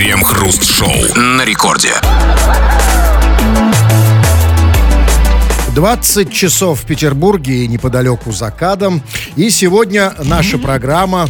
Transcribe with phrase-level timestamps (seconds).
[0.00, 1.92] Крем-хруст-шоу на рекорде.
[5.74, 9.02] 20 часов в Петербурге и неподалеку за Кадом.
[9.36, 11.28] И сегодня наша программа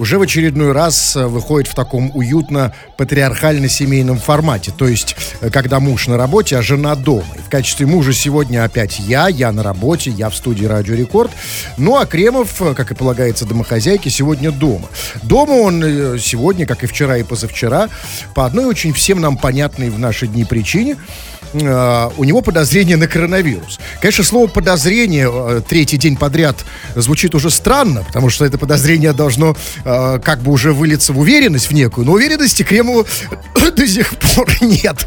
[0.00, 4.72] уже в очередной раз э, выходит в таком уютно патриархально-семейном формате.
[4.76, 7.26] То есть, э, когда муж на работе, а жена дома.
[7.36, 11.30] И в качестве мужа сегодня опять я, я на работе, я в студии Радио Рекорд.
[11.76, 14.88] Ну, а Кремов, э, как и полагается домохозяйке, сегодня дома.
[15.22, 15.82] Дома он
[16.18, 17.90] сегодня, как и вчера и позавчера,
[18.34, 20.96] по одной очень всем нам понятной в наши дни причине–
[21.52, 23.80] Э, у него подозрение на коронавирус.
[24.00, 26.56] Конечно, слово подозрение э, третий день подряд
[26.94, 31.68] звучит уже странно, потому что это подозрение должно э, как бы уже вылиться в уверенность
[31.68, 33.04] в некую, но уверенности Кремову
[33.76, 35.06] до сих пор нет.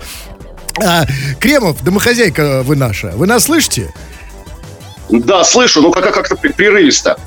[0.83, 1.05] А,
[1.39, 3.93] Кремов, домохозяйка вы наша, вы нас слышите?
[5.09, 7.17] Да, слышу, ну как- как-то прерывисто.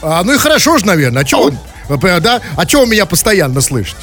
[0.00, 1.22] А, ну и хорошо же, наверное.
[1.24, 1.52] А что
[1.88, 2.40] а да?
[2.56, 3.98] А что вы меня постоянно слышите?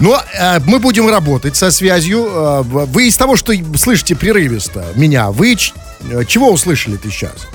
[0.00, 2.26] Но ну, э, мы будем работать со связью.
[2.26, 5.72] Э, вы из того, что слышите прерывисто меня, вы ч-
[6.10, 7.48] э, чего услышали-то сейчас?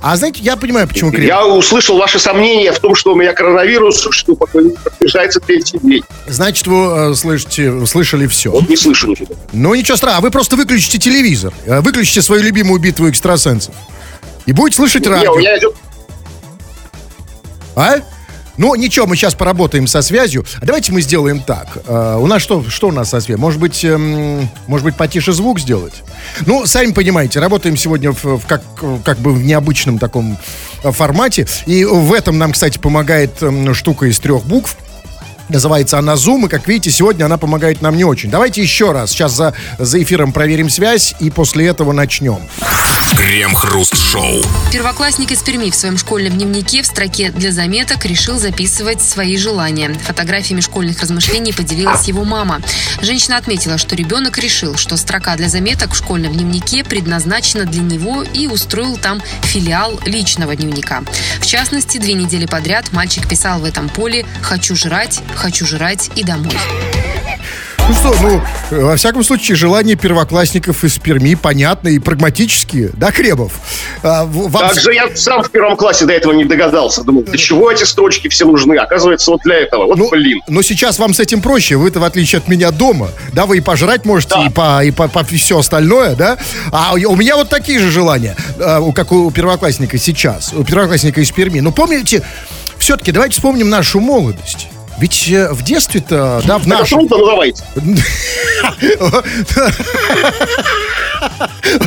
[0.00, 1.26] А знаете, я понимаю, почему крем.
[1.26, 6.02] Я услышал ваши сомнения в том, что у меня коронавирус, что приближается третий день.
[6.26, 8.50] Значит, вы э, слышите, слышали все.
[8.50, 9.34] Вот не слышу ничего.
[9.52, 10.24] Ну, ничего страшного.
[10.24, 11.52] Вы просто выключите телевизор.
[11.66, 13.74] Э, выключите свою любимую битву экстрасенсов.
[14.46, 15.32] И будете слышать радио.
[15.32, 15.74] Не, у меня идет...
[17.74, 17.96] А?
[18.56, 20.44] Ну, ничего, мы сейчас поработаем со связью.
[20.60, 21.78] А давайте мы сделаем так.
[21.86, 23.40] Uh, у нас что, что у нас со связью?
[23.40, 26.02] Может быть, эм, может быть, потише звук сделать?
[26.46, 28.62] Ну, сами понимаете, работаем сегодня в, в как,
[29.04, 30.38] как бы в необычном таком
[30.82, 31.46] э, формате.
[31.66, 34.76] И в этом нам, кстати, помогает эм, штука из трех букв.
[35.48, 38.30] Называется она Zoom, и, как видите, сегодня она помогает нам не очень.
[38.30, 39.10] Давайте еще раз.
[39.10, 42.40] Сейчас за, за эфиром проверим связь, и после этого начнем.
[43.16, 44.42] Крем-хруст-шоу.
[44.70, 49.94] Первоклассник из Перми в своем школьном дневнике в строке для заметок решил записывать свои желания.
[50.04, 52.60] Фотографиями школьных размышлений поделилась его мама.
[53.00, 58.22] Женщина отметила, что ребенок решил, что строка для заметок в школьном дневнике предназначена для него
[58.22, 61.02] и устроил там филиал личного дневника.
[61.40, 66.24] В частности, две недели подряд мальчик писал в этом поле «Хочу жрать, хочу жрать и
[66.24, 66.56] домой».
[67.88, 68.42] Ну что, ну,
[68.88, 73.52] во всяком случае, желания первоклассников из Перми понятны и прагматические, да, Кребов?
[74.02, 74.68] А, вам...
[74.68, 77.04] Как же я сам в первом классе до этого не догадался.
[77.04, 78.74] Думал, для чего эти строчки все нужны?
[78.74, 79.86] Оказывается, вот для этого.
[79.86, 80.40] Вот ну, блин.
[80.48, 81.76] Но сейчас вам с этим проще.
[81.76, 83.10] Вы-то, в отличие от меня, дома.
[83.32, 84.46] Да, вы и пожрать можете, да.
[84.46, 86.38] и, по, и по, по все остальное, да?
[86.72, 91.30] А у меня вот такие же желания, а, как у первоклассника сейчас, у первоклассника из
[91.30, 91.60] Перми.
[91.60, 92.24] Но помните,
[92.78, 94.66] все-таки давайте вспомним нашу молодость.
[94.98, 97.00] Ведь э, в детстве-то, да, в нашем...
[97.00, 97.64] ну давайте.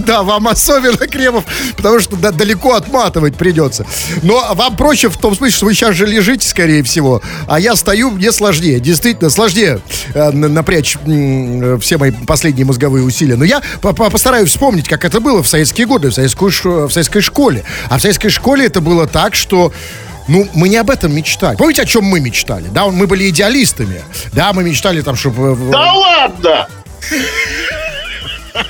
[0.05, 1.45] Да, вам особенно, Кремов,
[1.77, 3.85] потому что да, далеко отматывать придется.
[4.23, 7.75] Но вам проще в том смысле, что вы сейчас же лежите, скорее всего, а я
[7.75, 9.81] стою, мне сложнее, действительно, сложнее
[10.13, 13.35] э, напрячь э, все мои последние мозговые усилия.
[13.35, 16.51] Но я по -по постараюсь вспомнить, как это было в советские годы, в, советскую,
[16.87, 17.63] в советской школе.
[17.89, 19.71] А в советской школе это было так, что
[20.29, 21.57] ну, мы не об этом мечтали.
[21.57, 22.67] Помните, о чем мы мечтали?
[22.71, 24.03] Да, мы были идеалистами.
[24.31, 25.57] Да, мы мечтали там, чтобы...
[25.71, 26.67] Да ладно!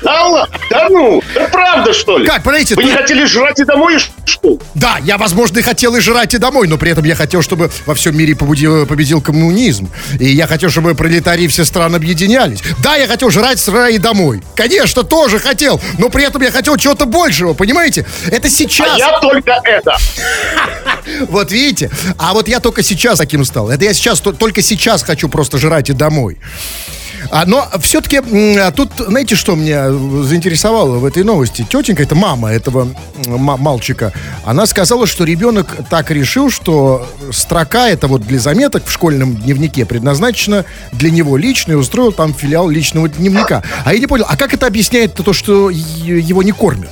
[0.02, 2.26] Да ладно, да ну, да правда, что ли?
[2.26, 2.88] Как, подождите, Вы ты...
[2.88, 6.68] не хотели жрать и домой, что Да, я, возможно, и хотел и жрать и домой,
[6.68, 9.90] но при этом я хотел, чтобы во всем мире побудил, победил коммунизм.
[10.18, 12.62] И я хотел, чтобы пролетарии все страны объединялись.
[12.78, 14.42] Да, я хотел жрать, срать и домой.
[14.54, 18.06] Конечно, тоже хотел, но при этом я хотел чего-то большего, понимаете?
[18.30, 18.94] Это сейчас.
[18.94, 19.96] А я только это.
[21.28, 21.90] Вот видите?
[22.18, 23.70] А вот я только сейчас таким стал.
[23.70, 26.38] Это я сейчас, только сейчас хочу просто жрать и домой.
[27.30, 28.18] А, но все-таки
[28.58, 31.66] а тут, знаете, что меня заинтересовало в этой новости?
[31.68, 32.88] Тетенька, это мама этого
[33.26, 34.12] мальчика,
[34.44, 39.84] она сказала, что ребенок так решил, что строка это вот для заметок в школьном дневнике
[39.84, 43.62] предназначена для него лично и устроил там филиал личного дневника.
[43.84, 46.90] А я не понял, а как это объясняет то, что его не кормят?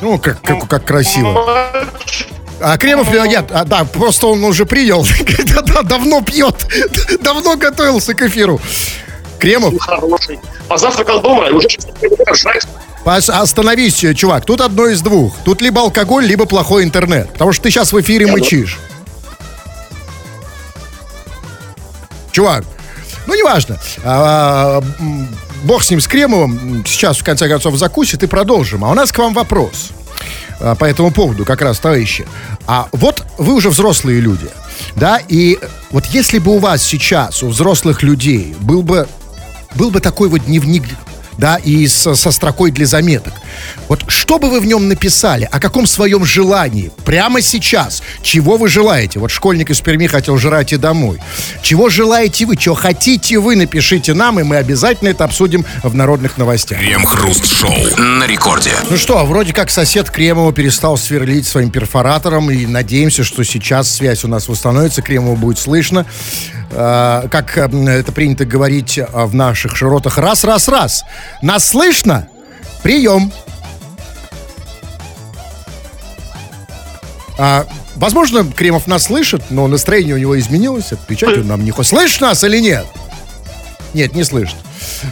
[0.00, 1.46] Ну, как, как, как красиво.
[2.60, 5.06] А Кремов, нет, а, да, просто он уже принял.
[5.84, 6.66] давно пьет,
[7.20, 8.60] давно готовился к эфиру.
[9.38, 9.74] Кремов.
[9.78, 10.38] Хороший.
[10.68, 11.68] Позавтракал дома уже
[13.04, 14.46] Остановись, чувак.
[14.46, 15.36] Тут одно из двух.
[15.44, 17.30] Тут либо алкоголь, либо плохой интернет.
[17.32, 18.78] Потому что ты сейчас в эфире мычишь.
[22.32, 22.64] Чувак,
[23.26, 23.78] ну, неважно.
[24.02, 24.82] А,
[25.64, 26.84] бог с ним, с Кремовым.
[26.86, 28.84] Сейчас, в конце концов, закусит и продолжим.
[28.84, 29.90] А у нас к вам вопрос.
[30.60, 32.26] А, по этому поводу, как раз, товарищи.
[32.66, 34.48] А вот вы уже взрослые люди,
[34.96, 35.58] да, и
[35.90, 39.06] вот если бы у вас сейчас, у взрослых людей, был бы,
[39.74, 40.84] был бы такой вот дневник
[41.38, 43.34] да, и со, со строкой для заметок.
[43.88, 48.68] Вот что бы вы в нем написали, о каком своем желании, прямо сейчас, чего вы
[48.68, 49.18] желаете?
[49.18, 51.20] Вот школьник из Перми хотел жрать и домой.
[51.62, 56.38] Чего желаете вы, чего хотите вы, напишите нам, и мы обязательно это обсудим в народных
[56.38, 56.78] новостях.
[56.78, 58.72] Крем-хруст-шоу на рекорде.
[58.90, 64.24] Ну что, вроде как сосед Кремова перестал сверлить своим перфоратором, и надеемся, что сейчас связь
[64.24, 66.06] у нас восстановится, Кремова будет слышно.
[66.74, 71.04] Э, как э, это принято говорить в наших широтах, раз, раз, раз.
[71.40, 72.28] Нас слышно?
[72.82, 73.32] Прием.
[77.38, 77.66] А,
[77.96, 80.92] возможно, Кремов нас слышит, но настроение у него изменилось.
[80.92, 81.90] Отвечать он нам не хочет.
[81.90, 82.86] Слышишь нас или нет?
[83.92, 84.56] Нет, не слышит.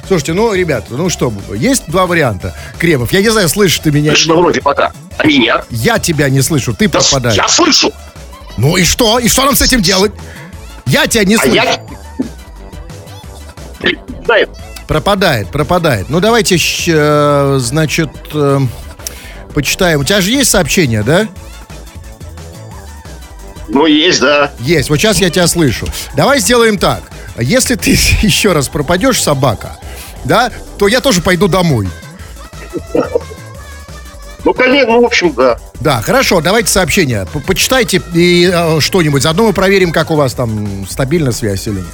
[0.07, 2.55] Слушайте, ну, ребята, ну что, есть два варианта.
[2.79, 4.11] Кремов, я не знаю, слышишь ты меня.
[4.11, 4.93] Слышно вроде пока.
[5.17, 5.63] А меня?
[5.71, 7.37] Я тебя не слышу, ты да пропадаешь.
[7.37, 7.93] Я слышу.
[8.57, 9.19] Ну и что?
[9.19, 10.13] И что нам с этим делать?
[10.93, 11.55] Я тебя не а слышу.
[11.55, 11.81] Я...
[13.81, 14.51] Пропадает.
[14.87, 16.11] Пропадает, пропадает.
[16.11, 18.61] Ну давайте, э, значит, э,
[19.55, 20.01] почитаем.
[20.01, 21.29] У тебя же есть сообщение, да?
[23.69, 24.53] Ну, есть, да.
[24.61, 24.91] Есть.
[24.91, 25.87] Вот сейчас я тебя слышу.
[26.15, 27.03] Давай сделаем так.
[27.39, 29.79] Если ты еще раз пропадешь, собака,
[30.25, 31.89] да, то я тоже пойду домой.
[34.45, 35.57] Ну, конечно, ну, в общем, да.
[35.81, 37.27] Да, хорошо, давайте сообщение.
[37.47, 39.23] Почитайте и э, что-нибудь.
[39.23, 41.87] Заодно мы проверим, как у вас там стабильна связь или нет.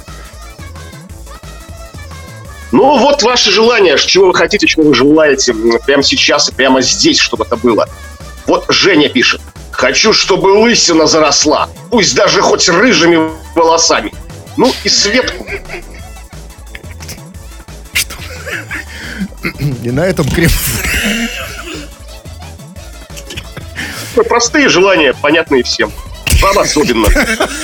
[2.71, 5.53] Ну, вот ваше желание, чего вы хотите, чего вы желаете
[5.85, 7.87] прямо сейчас и прямо здесь, чтобы это было.
[8.45, 9.41] Вот Женя пишет.
[9.71, 14.13] Хочу, чтобы лысина заросла, пусть даже хоть рыжими волосами.
[14.57, 15.45] Ну и Светку.
[17.93, 18.15] Что?
[19.83, 20.49] И на этом крем...
[24.15, 25.91] Простые желания, понятные всем.
[26.41, 27.07] Вам особенно.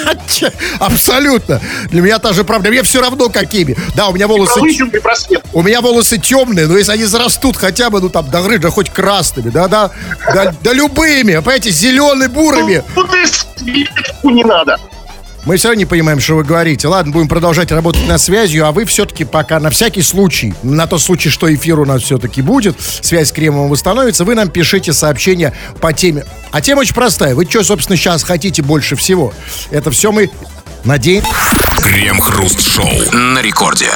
[0.80, 1.62] Абсолютно.
[1.90, 2.70] Для меня та же правда.
[2.70, 3.76] Мне все равно какими.
[3.96, 4.60] Да, у меня волосы...
[5.54, 8.90] У меня волосы темные, но если они зарастут хотя бы, ну там, до рыжа, хоть
[8.90, 9.92] красными, да, да,
[10.34, 12.84] да, да любыми, понимаете, зелеными, бурыми.
[12.96, 13.88] Ну, ты
[14.24, 14.78] не надо.
[15.46, 16.88] Мы все равно не понимаем, что вы говорите.
[16.88, 21.02] Ладно, будем продолжать работать на связью, а вы все-таки пока на всякий случай, на тот
[21.02, 25.54] случай, что эфир у нас все-таки будет, связь с Кремовым восстановится, вы нам пишите сообщение
[25.80, 26.26] по теме.
[26.52, 27.36] А тема очень простая.
[27.36, 29.34] Вы что, собственно, сейчас хотите больше всего?
[29.70, 30.32] Это все мы
[30.84, 31.30] надеемся.
[31.82, 33.92] Крем-хруст-шоу на рекорде.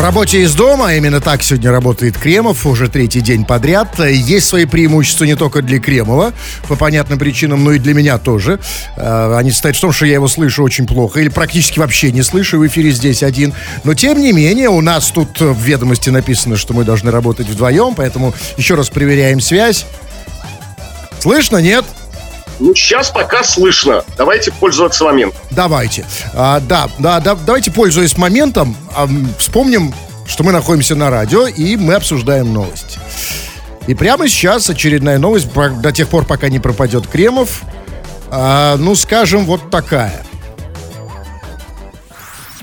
[0.00, 3.98] В работе из дома, именно так сегодня работает Кремов, уже третий день подряд.
[3.98, 6.32] Есть свои преимущества не только для Кремова,
[6.68, 8.58] по понятным причинам, но и для меня тоже.
[8.96, 12.22] Э, они состоят в том, что я его слышу очень плохо, или практически вообще не
[12.22, 13.52] слышу, в эфире здесь один.
[13.84, 17.94] Но, тем не менее, у нас тут в ведомости написано, что мы должны работать вдвоем,
[17.94, 19.84] поэтому еще раз проверяем связь.
[21.18, 21.84] Слышно, нет?
[22.60, 24.04] Ну, сейчас пока слышно.
[24.16, 25.40] Давайте пользоваться моментом.
[25.50, 26.06] Давайте.
[26.34, 29.08] А, да, да, да, давайте, пользуясь моментом, а,
[29.38, 29.94] вспомним,
[30.26, 32.98] что мы находимся на радио, и мы обсуждаем новость.
[33.86, 37.62] И прямо сейчас очередная новость, до тех пор, пока не пропадет Кремов.
[38.30, 40.22] А, ну, скажем, вот такая.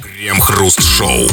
[0.02, 1.28] Крем-хруст-шоу.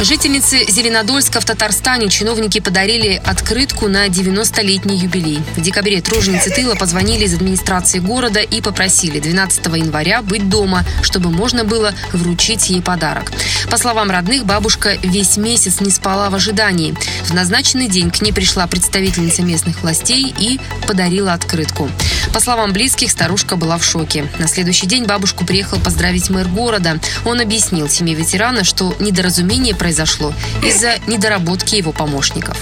[0.00, 5.40] Жительнице Зеленодольска в Татарстане чиновники подарили открытку на 90-летний юбилей.
[5.56, 11.30] В декабре труженицы тыла позвонили из администрации города и попросили 12 января быть дома, чтобы
[11.32, 13.32] можно было вручить ей подарок.
[13.72, 16.94] По словам родных, бабушка весь месяц не спала в ожидании.
[17.24, 21.90] В назначенный день к ней пришла представительница местных властей и подарила открытку.
[22.32, 24.26] По словам близких, старушка была в шоке.
[24.38, 27.00] На следующий день бабушку приехал поздравить мэр города.
[27.24, 32.58] Он объяснил семье ветерана, что недоразумение произошло произошло из-за недоработки его помощников.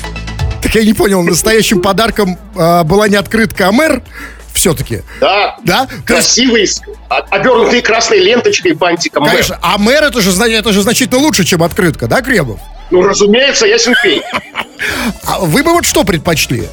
[0.62, 4.00] Так я не понял, настоящим подарком э, была не открытка, а мэр
[4.54, 5.02] все-таки.
[5.20, 5.56] Да.
[5.64, 5.88] Да?
[6.04, 6.68] Красивый,
[7.08, 9.24] обернутый красной ленточкой, бантиком.
[9.24, 9.56] Конечно.
[9.56, 9.64] Мэр.
[9.64, 12.60] А мэр это же, это же значительно лучше, чем открытка, да, Кремов?
[12.92, 14.22] Ну, разумеется, я пей.
[15.24, 16.68] А вы бы вот что предпочли?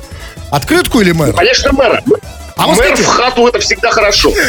[0.51, 1.31] Открытку или мэра?
[1.31, 2.03] Ну, конечно, мэра.
[2.55, 4.31] А Мэр скажите, в хату это всегда хорошо.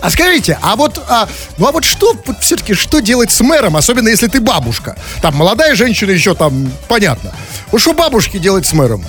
[0.00, 1.28] А скажите, а вот, а,
[1.58, 4.96] ну а вот что вот все-таки что делать с мэром, особенно если ты бабушка?
[5.20, 7.32] Там молодая женщина еще там понятно.
[7.72, 9.04] Вот что бабушки делать с мэром?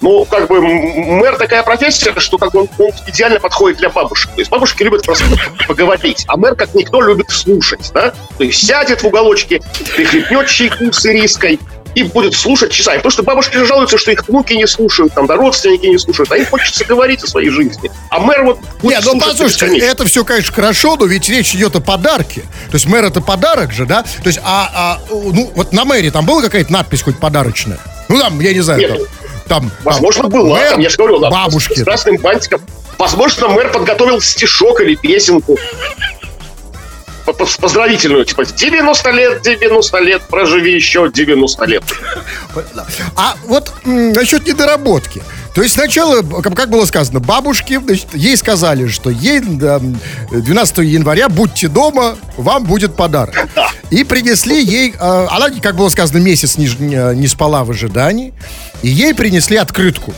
[0.00, 4.30] Ну, как бы мэр такая профессия, что как бы он, он идеально подходит для бабушек.
[4.32, 5.24] То есть бабушки любят просто
[5.68, 8.12] поговорить, а мэр, как никто, любит слушать, да?
[8.36, 9.62] То есть сядет в уголочке,
[9.96, 11.58] прихлепнет чайку с ириской,
[11.94, 12.96] и будет слушать часами.
[12.96, 16.30] Потому что бабушки же жалуются, что их внуки не слушают, там, да, родственники не слушают,
[16.32, 17.90] а им хочется говорить о своей жизни.
[18.10, 21.76] А мэр вот будет Нет, ну послушайте, это все, конечно, хорошо, но ведь речь идет
[21.76, 22.42] о подарке.
[22.70, 24.02] То есть мэр это подарок же, да?
[24.02, 27.78] То есть, а, а ну, вот на мэре там была какая-то надпись хоть подарочная?
[28.08, 29.06] Ну, там, я не знаю, Нет, там,
[29.46, 31.80] там, Возможно, там, была, мэр, там, я же говорил, да, бабушки.
[31.80, 32.60] С красным бантиком.
[32.98, 35.58] Возможно, мэр подготовил стишок или песенку.
[37.32, 41.82] Поздравительную, типа 90 лет, 90 лет, проживи еще 90 лет.
[43.16, 45.22] А вот насчет недоработки.
[45.54, 51.68] То есть сначала, как было сказано, бабушке, значит, ей сказали, что ей 12 января будьте
[51.68, 53.48] дома, вам будет подарок.
[53.90, 56.66] И принесли ей, а, она, как было сказано, месяц не,
[57.14, 58.34] не спала в ожидании,
[58.82, 60.12] и ей принесли открытку.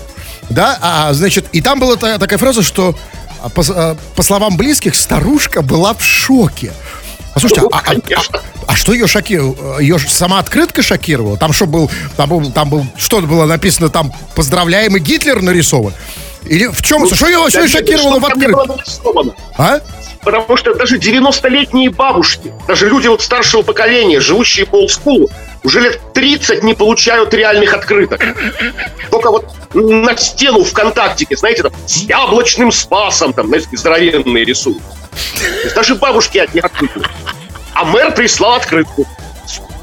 [0.48, 2.96] Да, а, значит, и там была такая фраза, что
[3.42, 6.72] а, по, а, по словам близких, старушка была в шоке.
[7.36, 9.78] Послушайте, ну, а, а, а, а что ее шокировало?
[9.78, 11.36] Ее сама открытка шокировала?
[11.36, 15.92] Там что был, там был, там был, что было написано, там поздравляемый Гитлер нарисован?
[16.46, 19.34] Или в чем, ну, что ее вообще шокировало в открытке?
[19.58, 19.80] А?
[20.22, 25.28] Потому что даже 90-летние бабушки, даже люди вот старшего поколения, живущие по олдскулу,
[25.62, 28.24] уже лет 30 не получают реальных открыток.
[29.10, 29.44] Только вот
[29.76, 34.82] на стену ВКонтактике, знаете, там, с яблочным спасом, там, знаете, здоровенные рисуют.
[35.74, 37.00] Даже бабушки от них открытки.
[37.74, 39.06] А мэр прислал открытку.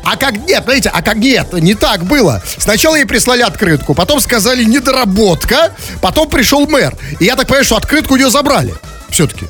[0.03, 2.41] А как нет, знаете, а как нет, не так было.
[2.57, 6.93] Сначала ей прислали открытку, потом сказали недоработка, потом пришел мэр.
[7.19, 8.73] И я так понимаю, что открытку ее забрали.
[9.09, 9.45] Все-таки.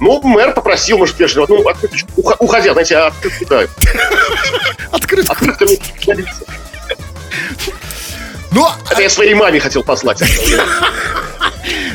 [0.00, 3.60] Ну, мэр попросил, может, вежливо, ну, открыточку, уходя, знаете, открытку, да.
[4.90, 5.32] Открытку.
[5.32, 5.76] Открытку.
[8.52, 10.22] Ну, Это я своей маме хотел послать.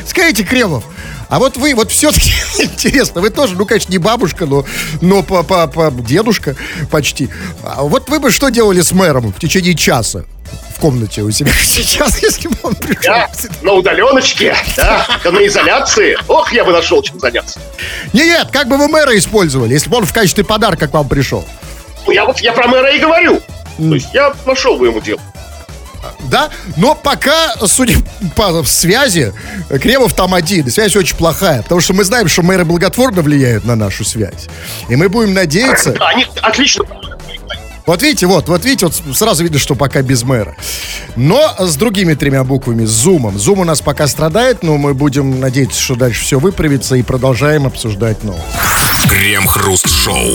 [0.06, 0.84] Скажите, Кремов,
[1.28, 4.64] а вот вы, вот все-таки интересно, вы тоже, ну, конечно, не бабушка, но,
[5.00, 6.56] но по, по, по дедушка
[6.90, 7.28] почти.
[7.62, 10.24] А вот вы бы что делали с мэром в течение часа?
[10.76, 13.02] в комнате у себя сейчас, если бы он пришел.
[13.02, 13.30] Я
[13.62, 16.18] на удаленочке, да, на изоляции.
[16.28, 17.58] Ох, я бы нашел чем заняться.
[18.12, 21.08] Не, нет, как бы вы мэра использовали, если бы он в качестве подарка к вам
[21.08, 21.46] пришел?
[22.06, 23.40] Ну, я вот, я про мэра и говорю.
[23.78, 25.20] То есть я нашел бы ему дело
[26.28, 27.96] да, но пока, судя
[28.34, 29.32] по связи,
[29.80, 33.76] Кремов там один, связь очень плохая, потому что мы знаем, что мэры благотворно влияют на
[33.76, 34.46] нашу связь,
[34.88, 35.92] и мы будем надеяться...
[35.92, 36.84] Да, они отлично
[37.86, 40.56] вот видите, вот, вот видите, вот сразу видно, что пока без мэра.
[41.14, 43.38] Но с другими тремя буквами, с зумом.
[43.38, 47.64] Зум у нас пока страдает, но мы будем надеяться, что дальше все выправится и продолжаем
[47.64, 48.44] обсуждать новости.
[49.08, 50.34] Крем-хруст-шоу.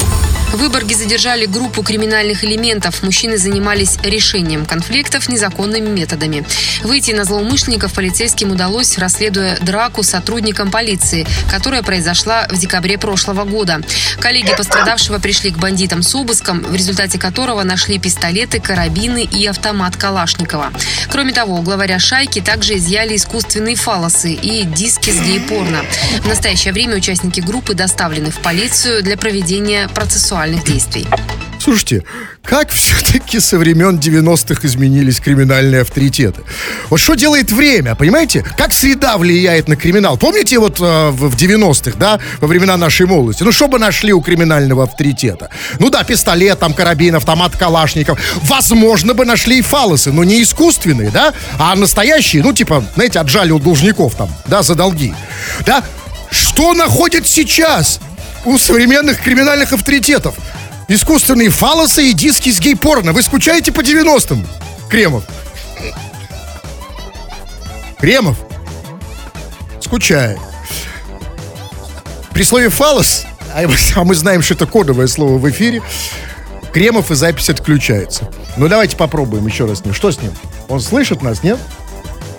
[0.52, 3.04] В Выборге задержали группу криминальных элементов.
[3.04, 6.46] Мужчины занимались решением конфликтов незаконными методами.
[6.84, 13.80] Выйти на злоумышленников полицейским удалось, расследуя драку сотрудникам полиции, которая произошла в декабре прошлого года.
[14.20, 19.96] Коллеги пострадавшего пришли к бандитам с обыском, в результате которого нашли пистолеты, карабины и автомат
[19.96, 20.74] Калашникова.
[21.10, 25.86] Кроме того, главаря шайки также изъяли искусственные фалосы и диски с гей-порно.
[26.24, 31.08] В настоящее время участники группы доставлены в полицию для проведения процессуальных сексуальных действий.
[31.60, 32.04] Слушайте,
[32.44, 36.42] как все-таки со времен 90-х изменились криминальные авторитеты?
[36.90, 38.44] Вот что делает время, понимаете?
[38.58, 40.18] Как среда влияет на криминал?
[40.18, 43.44] Помните вот э, в 90-х, да, во времена нашей молодости?
[43.44, 45.52] Ну, что бы нашли у криминального авторитета?
[45.78, 48.20] Ну да, пистолет, там, карабин, автомат Калашников.
[48.42, 53.52] Возможно бы нашли и фалосы, но не искусственные, да, а настоящие, ну, типа, знаете, отжали
[53.52, 55.14] у должников там, да, за долги.
[55.68, 55.84] Да?
[56.32, 58.00] Что находят сейчас?
[58.46, 60.36] У современных криминальных авторитетов.
[60.88, 63.14] Искусственные фалосы и диски с гей-порно.
[63.14, 64.46] Вы скучаете по 90-м?
[64.90, 65.24] Кремов.
[68.00, 68.38] Кремов.
[69.80, 70.38] Скучает.
[72.34, 73.64] При слове фалос, а,
[73.96, 75.82] а мы знаем, что это кодовое слово в эфире,
[76.74, 78.30] Кремов и запись отключается.
[78.58, 79.94] Ну давайте попробуем еще раз с ним.
[79.94, 80.32] Что с ним?
[80.70, 81.60] Он слышит нас, нет?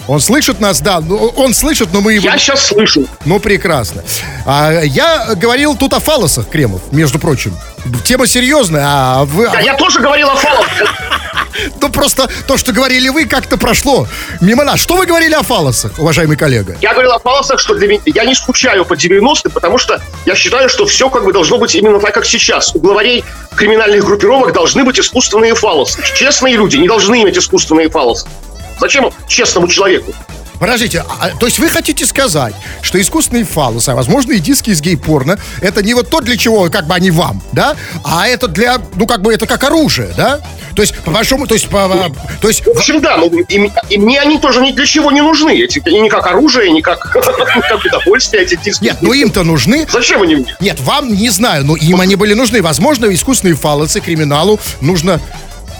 [0.08, 2.24] Он слышит нас, да, ну, он слышит, но мы его...
[2.24, 3.06] Я сейчас слышу.
[3.24, 4.02] Ну, прекрасно.
[4.44, 7.56] А, я говорил тут о фалосах, Кремов, между прочим.
[8.04, 9.48] Тема серьезная, а вы...
[9.50, 10.94] Да, я тоже говорил о фалосах.
[11.82, 14.08] Ну, просто то, что говорили вы, как-то прошло
[14.40, 14.80] мимо нас.
[14.80, 16.78] Что вы говорили о фалосах, уважаемый коллега?
[16.80, 18.00] Я говорил о фалосах, что для меня...
[18.06, 21.74] Я не скучаю по 90-м, потому что я считаю, что все как бы должно быть
[21.74, 22.74] именно так, как сейчас.
[22.74, 23.22] У главарей
[23.54, 26.02] криминальных группировок должны быть искусственные фалосы.
[26.16, 28.26] Честные люди не должны иметь искусственные фалосы.
[28.80, 30.12] Зачем честному человеку?
[30.62, 34.80] Подождите, а, то есть вы хотите сказать, что искусственные фалосы, а возможно и диски из
[34.80, 37.74] гей-порно, это не вот то, для чего как бы они вам, да?
[38.04, 40.40] А это для, ну как бы это как оружие, да?
[40.76, 42.64] То есть, по большому, то есть, по, то есть...
[42.64, 45.50] В общем, да, ну, и, и мне они тоже ни для чего не нужны.
[45.60, 48.84] Эти, ни как оружие, ни как, как удовольствие эти диски.
[48.84, 49.84] Нет, ну им-то нужны.
[49.90, 50.56] Зачем они мне?
[50.60, 52.62] Нет, вам не знаю, но им они были нужны.
[52.62, 55.20] Возможно, искусственные фалосы криминалу нужно,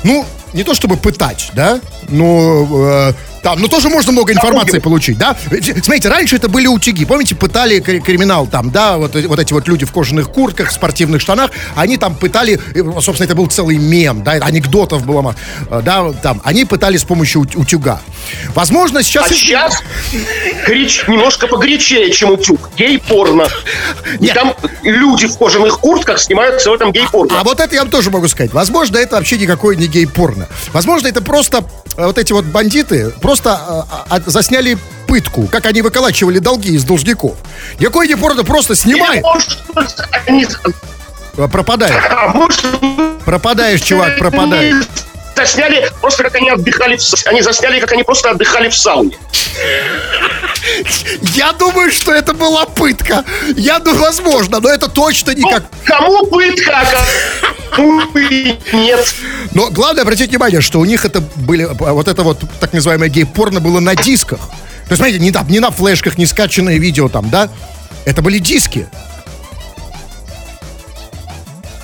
[0.02, 5.18] ну, не то чтобы пытать, да, но э, Там, ну тоже можно много информации получить,
[5.18, 5.36] да?
[5.82, 7.04] Смотрите, раньше это были утюги.
[7.04, 10.72] Помните, пытали кри- криминал там, да, вот, вот эти вот люди в кожаных куртках, в
[10.72, 12.60] спортивных штанах, они там пытали,
[13.00, 15.34] собственно, это был целый мем, да, анекдотов было,
[15.70, 18.00] э, да, там, они пытали с помощью ут- утюга.
[18.54, 19.30] Возможно, сейчас...
[19.30, 19.82] А сейчас
[20.68, 22.70] горяч- немножко погорячее, чем утюг.
[22.76, 23.48] Гей-порно.
[24.20, 27.40] И там люди в кожаных куртках снимаются в этом гей-порно.
[27.40, 28.52] А вот это я вам тоже могу сказать.
[28.52, 30.46] Возможно, это вообще никакой не гей-порно.
[30.72, 31.64] Возможно, это просто
[31.96, 36.84] э, вот эти вот бандиты просто э, а, засняли пытку, как они выколачивали долги из
[36.84, 37.36] должников.
[37.78, 38.74] Никакой не порно, просто
[40.26, 40.46] они-
[41.36, 42.02] э, пропадаешь.
[43.82, 44.84] чувак, пропадаешь.
[45.34, 49.16] Засняли просто, как они отдыхали в Они засняли, как они просто отдыхали в сауне.
[51.34, 53.24] Я думаю, что это была пытка.
[53.56, 55.64] Я думаю, возможно, но это точно Ну, никак.
[55.84, 56.86] кому пытка,
[57.78, 59.14] нет.
[59.54, 63.60] Но главное обратить внимание, что у них это были, вот это вот так называемое гей-порно
[63.60, 64.40] было на дисках.
[64.40, 67.48] То есть, смотрите, не, там, не на флешках, не скачанное видео там, да?
[68.04, 68.88] Это были диски.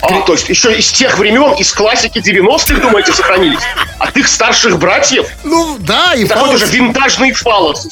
[0.01, 3.61] А, то есть еще из тех времен, из классики 90-х, думаете, сохранились?
[3.99, 5.27] От их старших братьев?
[5.45, 7.89] Ну, да, и Такой фалос- же винтажный фалос.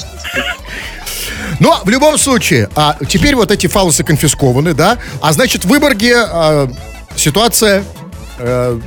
[1.58, 4.98] Но в любом случае, а, теперь вот эти фалосы конфискованы, да?
[5.20, 6.70] А значит, в Выборге а,
[7.16, 7.84] ситуация...
[8.38, 8.78] э,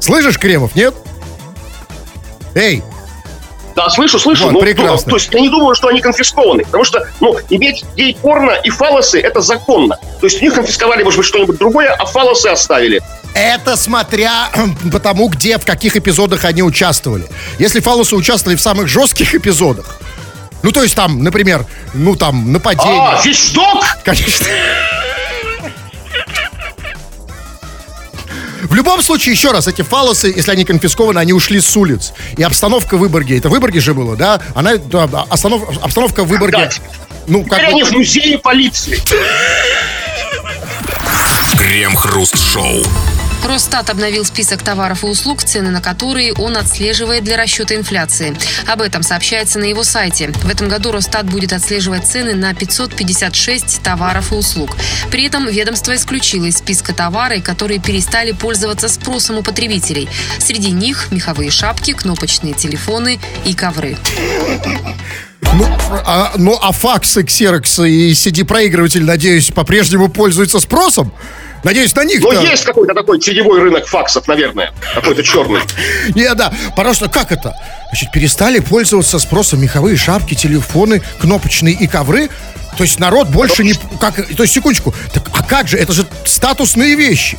[0.00, 0.94] слышишь, Кремов, нет?
[2.54, 2.82] Эй,
[3.76, 4.44] Да, слышу, слышу.
[4.44, 5.06] Вот, но, прекрасно.
[5.06, 6.64] ну, то есть я не думаю, что они конфискованы.
[6.64, 9.98] Потому что, ну, иметь гей-порно и фалосы– это законно.
[10.20, 13.00] То есть у них конфисковали, может быть, что-нибудь другое, а фалосы оставили.
[13.34, 14.48] это смотря
[14.92, 17.28] по тому, где, в каких эпизодах они участвовали.
[17.60, 20.00] Если фалосы участвовали в самых жестких эпизодах,
[20.64, 23.00] ну, то есть там, например, ну, там, нападение...
[23.00, 23.84] А, вещдок?
[24.04, 24.46] Конечно.
[28.68, 32.12] В любом случае, еще раз, эти фалосы, если они конфискованы, они ушли с улиц.
[32.36, 34.40] И обстановка в Выборге, это в Выборге же было, да?
[34.54, 36.80] Она, да, останов- обстановка в Выборге, Опять.
[37.26, 37.80] ну, как Теперь бы...
[37.80, 39.00] они в музее полиции.
[41.56, 42.82] Крем-хруст-шоу.
[43.44, 48.36] Росстат обновил список товаров и услуг, цены на которые он отслеживает для расчета инфляции.
[48.66, 50.28] Об этом сообщается на его сайте.
[50.28, 54.76] В этом году Росстат будет отслеживать цены на 556 товаров и услуг.
[55.10, 60.08] При этом ведомство исключило из списка товары, которые перестали пользоваться спросом у потребителей.
[60.38, 63.96] Среди них меховые шапки, кнопочные телефоны и ковры.
[65.40, 65.66] Ну,
[66.04, 71.12] а, ну, а факсы, ксероксы и CD-проигрыватель, надеюсь, по-прежнему пользуются спросом?
[71.64, 74.72] Надеюсь, на них Но есть какой-то такой теневой рынок факсов, наверное.
[74.94, 75.60] Какой-то черный.
[76.14, 77.54] Не, да, просто как это?
[77.88, 82.28] Значит, перестали пользоваться спросом меховые шапки, телефоны, кнопочные и ковры?
[82.76, 83.74] То есть народ больше не...
[84.00, 84.94] Как, то есть, секундочку.
[85.12, 85.76] Так, а как же?
[85.78, 87.36] Это же статусные вещи.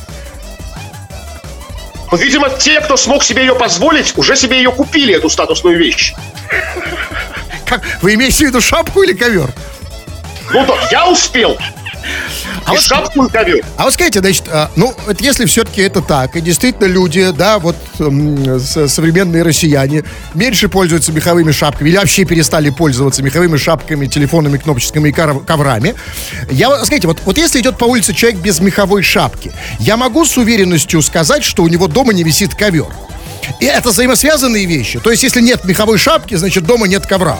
[2.12, 6.12] Ну, видимо, те, кто смог себе ее позволить, уже себе ее купили, эту статусную вещь.
[7.70, 9.48] Как, вы имеете в виду шапку или ковер?
[10.52, 11.56] Ну, то я успел.
[12.64, 13.64] А и вот- шапку, и ковер.
[13.76, 17.58] А вот скажите, значит, а, ну, вот если все-таки это так, и действительно люди, да,
[17.60, 20.02] вот м, с- современные россияне
[20.34, 25.94] меньше пользуются меховыми шапками или вообще перестали пользоваться меховыми шапками, телефонами, кнопочками и коврами.
[26.50, 30.36] Я, скажите, вот, вот если идет по улице человек без меховой шапки, я могу с
[30.36, 32.86] уверенностью сказать, что у него дома не висит ковер.
[33.60, 34.98] И это взаимосвязанные вещи.
[35.00, 37.38] То есть, если нет меховой шапки, значит, дома нет ковра.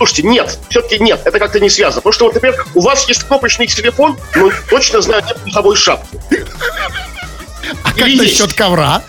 [0.00, 2.00] Слушайте, нет, все-таки нет, это как-то не связано.
[2.00, 6.18] Потому что, вот, например, у вас есть кнопочный телефон, но точно знаю, нет меховой шапки.
[7.82, 9.02] А как насчет ковра?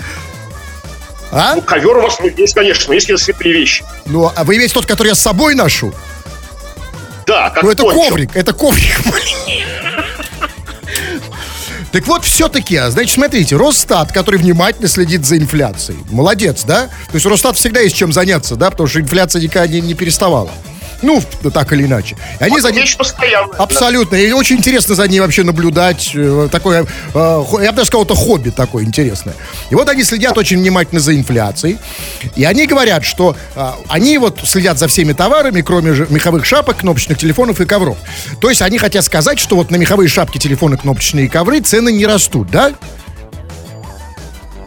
[1.31, 1.55] А?
[1.55, 3.85] Ну, ковер у вас ну, есть, конечно, есть какие-то святые вещи.
[4.05, 5.93] Ну, а вы имеете тот, который я с собой ношу?
[7.25, 8.09] Да, как Ну, это пончо.
[8.09, 8.99] коврик, это коврик.
[11.93, 16.87] Так вот, все-таки, а, значит, смотрите, Росстат, который внимательно следит за инфляцией, молодец, да?
[16.87, 20.51] То есть Росстат всегда есть чем заняться, да, потому что инфляция никогда не, не переставала.
[21.01, 21.21] Ну,
[21.53, 22.15] так или иначе.
[22.39, 22.81] И они за ней...
[22.81, 23.55] Вещь постоянная.
[23.57, 24.15] Абсолютно.
[24.15, 26.11] И очень интересно за ней вообще наблюдать.
[26.13, 29.33] э, Такое, э, я бы даже сказал, это хобби такое интересное.
[29.69, 31.77] И вот они следят очень внимательно за инфляцией.
[32.35, 36.77] И они говорят, что а, они вот следят за всеми товарами, кроме же меховых шапок,
[36.77, 37.97] кнопочных телефонов и ковров.
[38.39, 41.91] То есть они хотят сказать, что вот на меховые шапки, телефоны, кнопочные и ковры цены
[41.91, 42.73] не растут, да?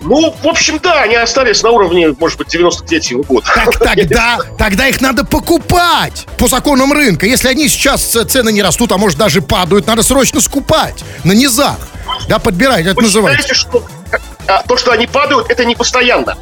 [0.05, 3.47] Ну, в общем, да, они остались на уровне, может быть, 93-го года.
[3.55, 7.27] Так тогда, тогда их надо покупать по законам рынка.
[7.27, 11.79] Если они сейчас цены не растут, а может даже падают, надо срочно скупать на низах.
[12.29, 13.55] Да, подбирать, это Вы называется.
[13.55, 13.87] считаете, что
[14.47, 16.37] а, то, что они падают, это не постоянно.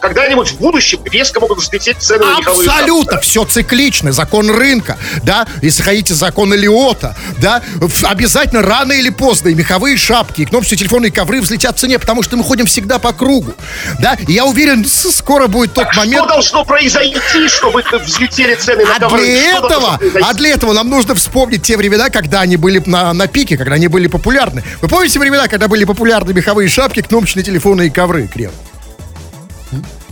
[0.00, 5.46] когда-нибудь в будущем резко могут взлететь цены на меховые Абсолютно, все циклично, закон рынка, да,
[5.62, 7.62] если хотите закон Элиота, да,
[8.02, 12.22] обязательно рано или поздно и меховые шапки, и кнопочные телефонные ковры взлетят в цене, потому
[12.22, 13.54] что мы ходим всегда по кругу,
[14.00, 16.24] да, и я уверен, скоро будет тот Так момент...
[16.24, 19.24] Что должно произойти, чтобы взлетели цены на А ковры?
[19.24, 23.12] для Что этого, а для этого нам нужно вспомнить те времена, когда они были на,
[23.12, 24.64] на пике, когда они были популярны.
[24.80, 28.52] Вы помните времена, когда были популярны меховые шапки, кнопочные телефоны и ковры, Крем?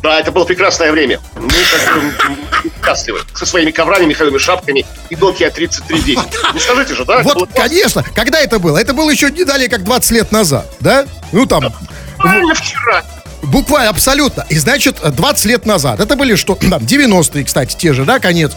[0.03, 1.21] Да, это было прекрасное время.
[1.35, 2.39] Мы м,
[2.85, 6.19] счастливы со своими коврами, меховыми шапками и Nokia 3310.
[6.55, 7.23] Ну скажите же, да?
[7.23, 8.79] Вот, конечно, когда это было?
[8.79, 11.07] Это было еще не далее, как 20 лет назад, да?
[11.33, 11.73] Ну, там,
[12.17, 13.03] Буквально вчера.
[13.43, 14.45] Буквально, абсолютно.
[14.49, 18.53] И, значит, 20 лет назад, это были что, там, 90-е, кстати, те же, да, конец.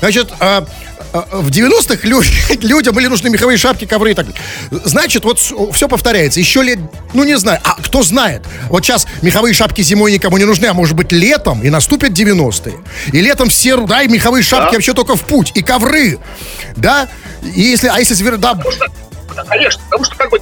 [0.00, 0.66] Значит, а,
[1.12, 2.22] в 90-х лю-
[2.60, 4.42] людям были нужны меховые шапки, ковры и так далее.
[4.84, 6.40] Значит, вот все повторяется.
[6.40, 6.78] Еще лет,
[7.14, 8.42] ну, не знаю, а кто знает.
[8.68, 12.74] Вот сейчас меховые шапки зимой никому не нужны, а может быть летом, и наступят 90-е.
[13.12, 14.76] И летом все, да, и меховые шапки Да.
[14.78, 15.52] вообще только в путь.
[15.54, 16.18] И ковры,
[16.76, 17.08] да.
[17.42, 18.86] И если, а если, звер- да, Потому что,
[19.48, 20.40] конечно, потому что как бы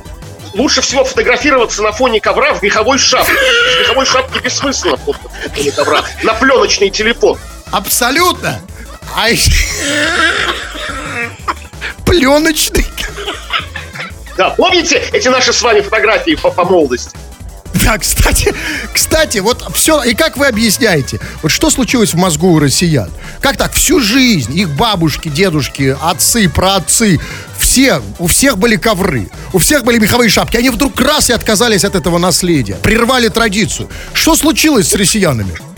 [0.55, 3.33] лучше всего фотографироваться на фоне ковра в меховой шапке.
[3.33, 6.05] В меховой шапке бессмысленно фото на фоне ковра.
[6.23, 7.39] На пленочный телефон.
[7.71, 8.61] Абсолютно.
[9.17, 9.53] А еще...
[12.05, 12.87] Пленочный.
[14.37, 17.17] Да, помните эти наши с вами фотографии по, по молодости?
[17.85, 18.55] Да, кстати,
[18.93, 23.11] кстати, вот все, и как вы объясняете, вот что случилось в мозгу у россиян?
[23.41, 27.19] Как так, всю жизнь их бабушки, дедушки, отцы, праотцы,
[27.59, 31.85] все, у всех были ковры, у всех были меховые шапки, они вдруг раз и отказались
[31.85, 33.89] от этого наследия, прервали традицию.
[34.13, 35.72] Что случилось с россиянами?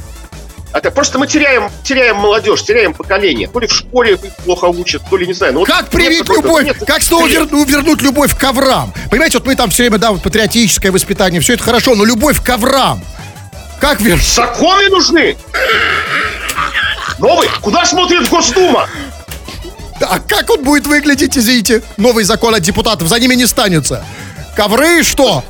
[0.75, 3.47] Это просто мы теряем, теряем молодежь, теряем поколение.
[3.47, 5.53] То ли в школе плохо учат, то ли не знаю.
[5.53, 6.65] Ну, Как привить любовь?
[6.65, 7.43] нет Как снова привет.
[7.43, 8.93] вер- ну, вернуть любовь к коврам?
[9.09, 12.41] Понимаете, вот мы там все время, да, вот патриотическое воспитание, все это хорошо, но любовь
[12.41, 13.01] к коврам.
[13.81, 14.27] Как вернуть?
[14.27, 15.37] Законы нужны.
[17.19, 17.49] Новый?
[17.61, 18.89] Куда смотрит Госдума?
[20.01, 21.83] А как он будет выглядеть, извините?
[21.97, 24.05] Новый закон от депутатов, за ними не станется.
[24.57, 25.45] Ковры что?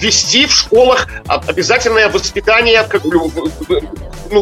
[0.00, 3.30] Ввести в школах а, обязательное воспитание, как, ну,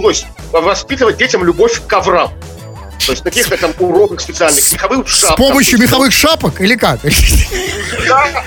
[0.00, 2.30] то есть воспитывать детям любовь к коврам.
[3.04, 5.36] То есть каких-то там уроках специальных, меховых С шапках.
[5.36, 7.00] помощью меховых шапок или как?
[8.08, 8.44] Да.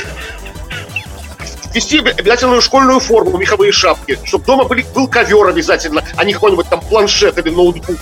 [1.73, 6.67] Ввести обязательную школьную форму, меховые шапки, чтобы дома были, был ковер обязательно, а не какой-нибудь
[6.67, 7.95] там планшет или ноутбук.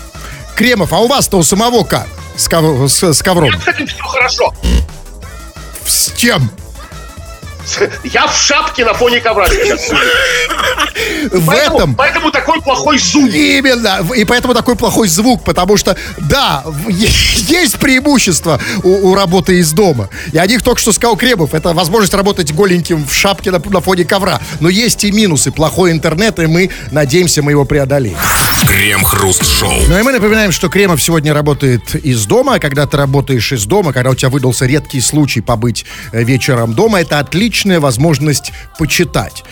[0.56, 2.08] Кремов, а у вас-то у самого как?
[2.38, 3.52] С, ков- с- с ковром?
[3.62, 4.54] С этим все хорошо.
[5.86, 6.50] С чем?
[8.04, 9.90] Я в шапке на фоне ковра сейчас.
[11.32, 11.96] В Поэтому, этом...
[11.96, 13.28] поэтому такой плохой зум.
[13.28, 14.06] Именно.
[14.16, 20.10] И поэтому такой плохой звук, потому что, да, есть преимущество у, у работы из дома.
[20.32, 21.54] И о них только что сказал Кремов.
[21.54, 24.40] Это возможность работать голеньким в шапке на, на фоне ковра.
[24.60, 25.52] Но есть и минусы.
[25.52, 28.18] Плохой интернет, и мы надеемся, мы его преодолеем.
[28.66, 29.72] Крем-хруст-шоу.
[29.88, 32.56] Ну и мы напоминаем, что Кремов сегодня работает из дома.
[32.56, 36.74] А Когда ты работаешь из дома, когда у тебя выдался редкий случай побыть э, вечером
[36.74, 37.20] дома, это
[37.58, 39.44] отличная возможность почитать.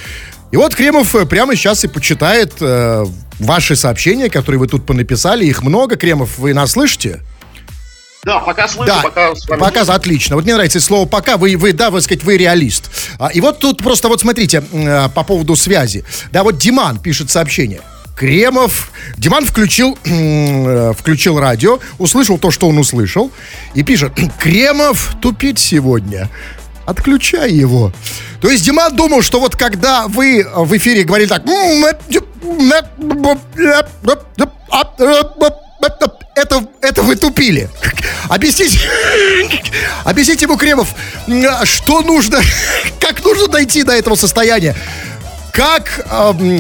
[0.52, 3.06] И вот Кремов э, прямо сейчас и почитает э,
[3.40, 5.46] ваши сообщения, которые вы тут понаписали.
[5.46, 7.22] Их много, Кремов, вы нас слышите?
[8.24, 10.36] Да, пока слышу, Да, пока с вами- пока отлично.
[10.36, 11.38] Вот мне нравится слово «пока».
[11.38, 12.90] Вы, вы, да, вы сказать, вы реалист.
[13.20, 16.04] А, и вот тут просто вот смотрите э, по поводу связи.
[16.32, 17.82] Да, вот Диман пишет сообщение.
[18.16, 18.92] Кремов.
[19.18, 23.32] Диман включил, э, включил радио, услышал то, что он услышал,
[23.74, 26.30] и пишет, Кремов тупит сегодня.
[26.86, 27.92] Отключай его.
[28.42, 31.44] То есть Диман думал, что вот когда вы в эфире говорили так,
[36.36, 37.70] это, это вы тупили.
[38.30, 38.80] Объясните,
[40.04, 40.90] объясните ему, Кремов,
[41.64, 42.40] что нужно,
[43.00, 44.76] как нужно дойти до этого состояния?
[45.52, 46.06] Как,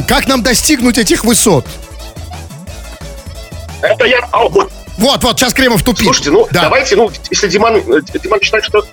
[0.08, 1.66] как нам достигнуть этих высот?
[3.82, 4.20] Это я...
[4.32, 6.06] а, вот, Вот, вот, сейчас Кремов тупит.
[6.06, 6.62] слушайте, ну, Да.
[6.62, 8.86] давайте, ну, если Диман, э, Диман считает, что...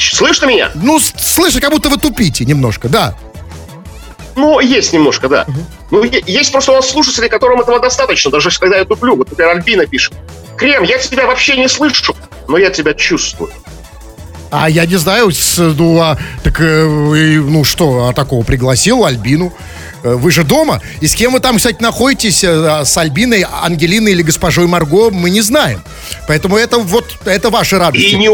[0.00, 0.70] Слышно меня?
[0.74, 3.14] Ну, слышу, как будто вы тупите немножко, да.
[4.36, 5.46] Ну, есть немножко, да.
[5.90, 9.16] Ну, е- есть просто у нас слушатели, которым этого достаточно, даже когда я туплю.
[9.16, 10.14] Вот, например, Альбина пишет.
[10.56, 12.14] Крем, я тебя вообще не слышу,
[12.48, 13.50] но я тебя чувствую.
[14.50, 19.52] А я не знаю, ну, а, так, э, ну что, а такого пригласил Альбину.
[20.02, 20.80] Э, Вы же дома.
[21.00, 25.30] И с кем вы там, кстати, находитесь, э, с Альбиной, Ангелиной или госпожой Марго, мы
[25.30, 25.82] не знаем.
[26.26, 28.06] Поэтому это вот, это ваши радости.
[28.06, 28.28] И не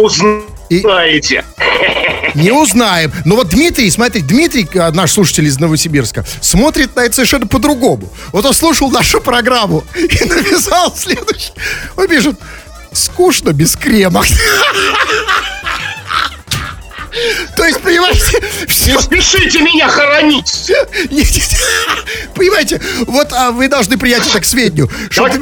[0.70, 1.44] узнаете.
[2.34, 3.12] Не узнаем.
[3.24, 8.12] Но вот Дмитрий, смотри, Дмитрий, а, наш слушатель из Новосибирска, смотрит на это совершенно по-другому.
[8.32, 11.52] Вот он слушал нашу программу и написал следующее.
[11.96, 12.36] Он пишет,
[12.92, 14.22] скучно без крема.
[17.56, 20.70] То есть, понимаете, все, Не спешите меня хоронить!
[22.34, 24.90] понимаете, вот а, вы должны принять это к сведению.
[25.14, 25.38] Давайте,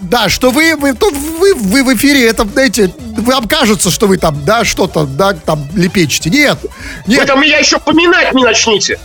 [0.00, 4.18] да, что вы, вы, тут вы, вы в эфире, это, знаете, вам кажется, что вы
[4.18, 6.30] там, да, что-то, да, там лепечете.
[6.30, 6.58] Нет,
[7.06, 8.98] Вы нет, там меня еще поминать не начните.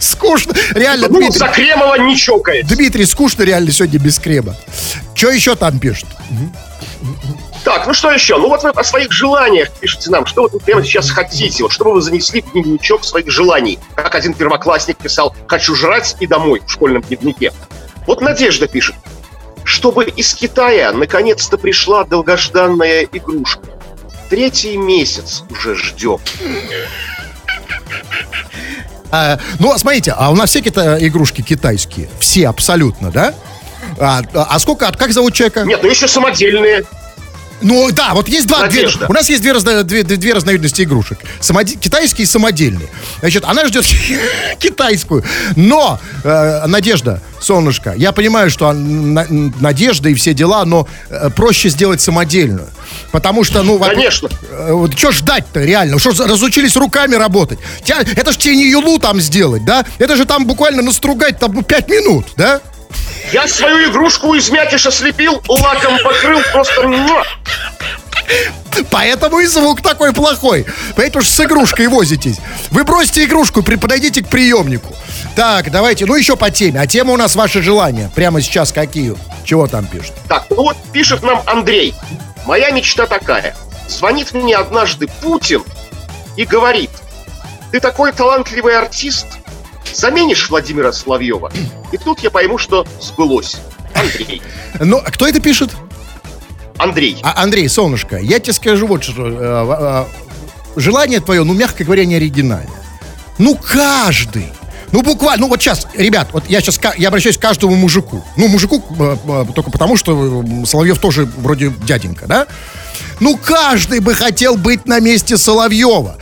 [0.00, 0.54] скучно.
[0.70, 2.66] Реально, Ну, Дмитрий, за Кремова не чокает.
[2.66, 4.54] Дмитрий, скучно реально сегодня без крема.
[5.14, 6.08] Что еще там пишут?
[7.64, 8.38] Так, ну что еще?
[8.38, 10.26] Ну вот вы о своих желаниях пишите нам.
[10.26, 11.62] Что вы прямо сейчас хотите?
[11.62, 13.78] Вот чтобы вы занесли в дневничок своих желаний.
[13.94, 17.52] Как один первоклассник писал «Хочу жрать и домой» в школьном дневнике.
[18.06, 18.94] Вот Надежда пишет.
[19.68, 23.68] Чтобы из Китая наконец-то пришла долгожданная игрушка.
[24.30, 26.18] Третий месяц уже ждем.
[29.10, 32.08] А, ну, смотрите, а у нас все кита- игрушки китайские.
[32.18, 33.34] Все абсолютно, да?
[33.98, 35.64] А, а сколько, а как зовут человека?
[35.64, 36.84] Нет, ну еще самодельные.
[37.60, 38.68] Ну да, вот есть два.
[38.68, 41.18] Две, у нас есть две, разно- две, две- разновидности игрушек.
[41.40, 42.88] Самоде- китайские и самодельные.
[43.20, 43.84] Значит, она ждет
[44.58, 45.24] китайскую.
[45.56, 51.68] Но, э, Надежда, солнышко, я понимаю, что на- Надежда и все дела, но э, проще
[51.68, 52.68] сделать самодельную.
[53.10, 54.28] Потому что, ну, Конечно.
[54.50, 55.98] Э, Вот что ждать-то реально?
[55.98, 57.58] Что разучились руками работать?
[57.84, 59.84] Тя- это ж тебе не юлу там сделать, да?
[59.98, 62.60] Это же там буквально настругать там ну, пять минут, да?
[63.32, 66.88] Я свою игрушку из мякиша слепил, лаком покрыл, просто...
[68.90, 70.66] Поэтому и звук такой плохой.
[70.96, 72.36] Поэтому что с игрушкой возитесь.
[72.70, 74.94] Вы бросьте игрушку, при- подойдите к приемнику.
[75.34, 76.80] Так, давайте, ну еще по теме.
[76.80, 78.10] А тема у нас ваши желания.
[78.14, 79.16] Прямо сейчас какие?
[79.44, 80.12] Чего там пишут?
[80.28, 81.94] Так, ну вот пишет нам Андрей.
[82.46, 83.56] Моя мечта такая.
[83.88, 85.62] Звонит мне однажды Путин
[86.36, 86.90] и говорит,
[87.72, 89.26] ты такой талантливый артист,
[89.94, 91.52] заменишь Владимира Соловьева.
[91.92, 93.56] И тут я пойму, что сбылось.
[93.94, 94.42] Андрей.
[94.80, 95.70] Ну, а кто это пишет?
[96.76, 97.18] Андрей.
[97.22, 99.26] А, Андрей, солнышко, я тебе скажу вот что.
[99.26, 100.06] э,
[100.76, 102.68] э, желание твое, ну, мягко говоря, не оригинальное.
[103.38, 104.46] Ну, каждый.
[104.90, 108.24] Ну, буквально, ну вот сейчас, ребят, вот я сейчас, я обращаюсь к каждому мужику.
[108.36, 112.46] Ну, мужику э, только потому, что Соловьев тоже вроде дяденька, да?
[113.20, 116.16] Ну, каждый бы хотел быть на месте Соловьева.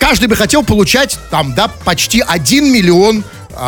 [0.00, 3.22] Каждый бы хотел получать там, да, почти 1 миллион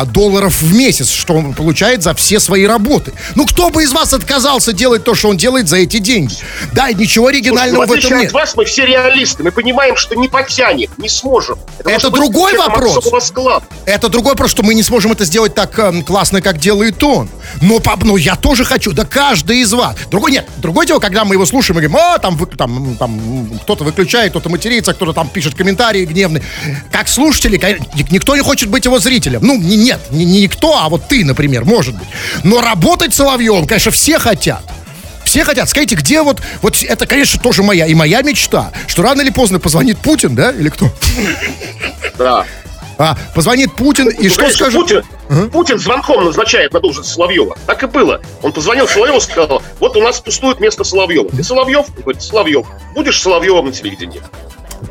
[0.05, 3.13] долларов в месяц, что он получает за все свои работы.
[3.35, 6.35] Ну, кто бы из вас отказался делать то, что он делает за эти деньги?
[6.73, 8.33] Да, и ничего Слушайте, ну, оригинального в в отличие этом от нет.
[8.33, 9.43] вас, мы все реалисты.
[9.43, 11.57] Мы понимаем, что не потянем, не сможем.
[11.85, 13.05] Это быть другой вопрос.
[13.85, 17.29] Это другой вопрос, что мы не сможем это сделать так эм, классно, как делает он.
[17.61, 19.95] Но, ну я тоже хочу, да каждый из вас.
[20.09, 20.47] Другой нет.
[20.57, 24.31] Другое дело, когда мы его слушаем и говорим, а, там, вы- там, там кто-то выключает,
[24.31, 26.43] кто-то матерится, кто-то там пишет комментарии гневные.
[26.91, 27.57] Как слушатели,
[28.09, 29.41] никто не хочет быть его зрителем.
[29.43, 32.07] Ну, не- нет, не, не никто, а вот ты, например, может быть.
[32.43, 34.63] Но работать Соловьевым, конечно, все хотят.
[35.25, 35.69] Все хотят.
[35.69, 36.41] Скажите, где вот...
[36.61, 40.51] Вот это, конечно, тоже моя и моя мечта, что рано или поздно позвонит Путин, да,
[40.51, 40.89] или кто?
[42.17, 42.45] Да.
[42.97, 44.79] А, позвонит Путин и Ну, что скажет?
[44.79, 47.57] Путин, Путин звонком назначает на должность Соловьева.
[47.65, 48.21] Так и было.
[48.41, 51.29] Он позвонил Соловьеву и сказал, вот у нас пустует место Соловьева.
[51.29, 51.85] Ты Соловьев?
[51.97, 52.67] Он говорит, Соловьев.
[52.93, 54.21] Будешь Соловьевым на телевидении.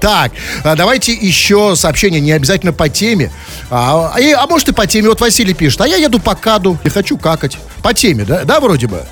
[0.00, 0.33] Так,
[0.64, 3.33] а давайте еще сообщение, не обязательно по теме.
[3.70, 5.09] А, и- а может и по теме.
[5.09, 7.57] Вот Василий пишет, а я еду по КАДу и хочу какать.
[7.83, 8.44] По теме, да?
[8.44, 9.05] Да, вроде бы?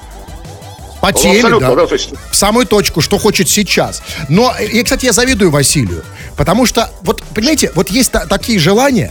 [1.01, 1.75] По Ну, теме, да.
[1.75, 1.87] да,
[2.31, 4.03] В самую точку, что хочет сейчас.
[4.29, 6.05] Но, и, кстати, я завидую Василию.
[6.37, 9.11] Потому что, вот, понимаете, вот есть та- такие желания,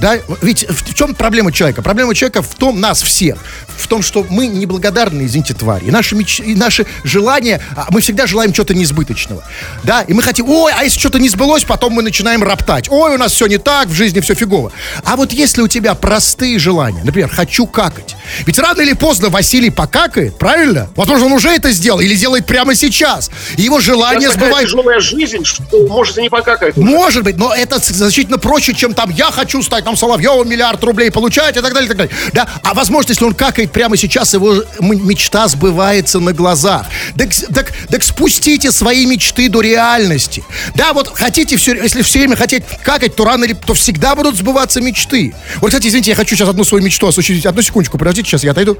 [0.00, 1.82] да, ведь в, в чем проблема человека?
[1.82, 3.36] Проблема человека в том, нас всех,
[3.78, 5.86] в том, что мы неблагодарные, извините, твари.
[5.86, 9.42] И наши, меч- и наши желания, а, мы всегда желаем чего-то несбыточного.
[9.84, 12.90] Да, и мы хотим, ой, а если что-то не сбылось, потом мы начинаем роптать.
[12.90, 14.72] Ой, у нас все не так, в жизни все фигово.
[15.04, 18.16] А вот если у тебя простые желания, например, хочу какать.
[18.46, 20.88] Ведь рано или поздно Василий покакает, правильно?
[20.96, 23.30] Возможно, он уже это сделал или делает прямо сейчас.
[23.56, 24.76] И его желание сбывается.
[24.76, 26.76] тяжелая жизнь, что может и не покакает.
[26.76, 31.10] Может быть, но это значительно проще, чем там я хочу стать там Соловьевым, миллиард рублей
[31.10, 32.14] получать и так далее, и так далее.
[32.32, 32.48] Да?
[32.62, 36.86] А возможно, если он какает прямо сейчас, его мечта сбывается на глазах.
[37.16, 40.42] Так, так, так спустите свои мечты до реальности.
[40.74, 44.36] Да, вот хотите все, если все время хотеть какать, то рано или то всегда будут
[44.36, 45.34] сбываться мечты.
[45.56, 47.46] Вот, кстати, извините, я хочу сейчас одну свою мечту осуществить.
[47.46, 48.76] Одну секундочку, подождите, сейчас я отойду.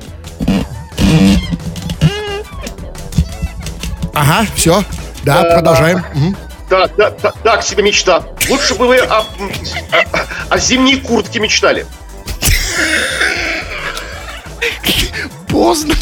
[4.14, 4.84] Ага, все.
[5.24, 6.04] Да, продолжаем.
[6.14, 6.36] Мгм.
[6.70, 8.24] Да, да, да, так себе мечта.
[8.48, 9.24] Лучше бы вы о, о-
[10.50, 11.86] о зимней куртке мечтали.
[15.58, 15.92] Поздно.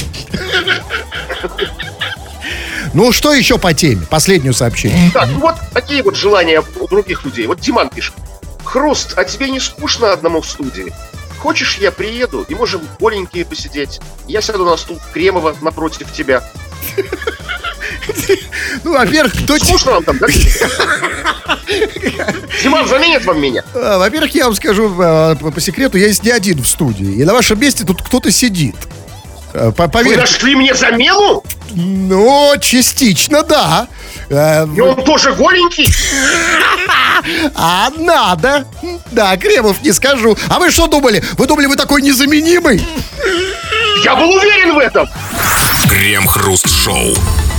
[2.92, 4.06] Ну, что еще по теме?
[4.10, 5.10] Последнее сообщение.
[5.14, 7.46] Так, ну вот такие вот желания у других людей.
[7.46, 8.12] Вот Диман пишет.
[8.64, 10.92] Хруст, а тебе не скучно одному в студии?
[11.38, 14.00] Хочешь, я приеду и можем голенькие посидеть?
[14.28, 16.44] Я сяду на стул Кремова напротив тебя.
[18.84, 20.26] Ну, во-первых, кто, Скучно вам там, да?
[22.62, 23.64] Диман, заменит вам меня?
[23.74, 27.14] А, Во-первых, я вам скажу а, по, по секрету, я здесь не один в студии.
[27.14, 28.76] И на вашем месте тут кто-то сидит.
[29.58, 31.42] А, по- Вы нашли мне замену?
[31.74, 33.88] Ну, частично, да.
[34.28, 35.92] Э, И он тоже голенький?
[37.54, 38.66] А надо.
[39.10, 40.36] Да, Кремов, не скажу.
[40.48, 41.22] А вы что думали?
[41.38, 42.86] Вы думали, вы такой незаменимый?
[44.04, 45.08] Я был уверен в этом.
[45.88, 47.14] Крем-хруст-шоу.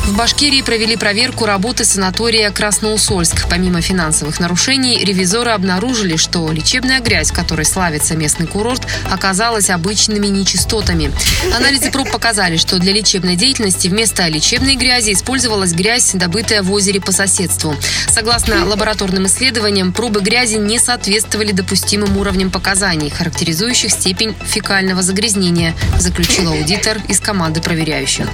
[0.08, 3.46] В Башкирии провели проверку работы санатория Красноусольск.
[3.50, 11.12] Помимо финансовых нарушений, ревизоры обнаружили, что лечебная грязь, которой славится местный курорт, оказалась обычными нечистотами.
[11.54, 17.02] Анализы проб показали, что для лечебной деятельности вместо лечебной грязи использовалась грязь, добытая в озере
[17.02, 17.76] по соседству.
[18.08, 26.54] Согласно лабораторным исследованиям, пробы грязи не соответствовали допустимым уровням показаний, характеризующих степень фекального загрязнения, заключил
[26.54, 28.28] аудитор из команды проверяющих.